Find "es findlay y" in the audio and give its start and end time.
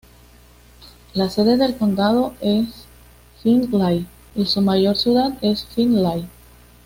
2.41-4.47